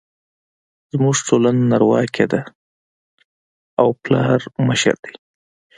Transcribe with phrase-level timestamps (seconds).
[0.91, 2.41] زموږ ټولنه نرواکې ده
[3.81, 5.13] او پلار مشر دی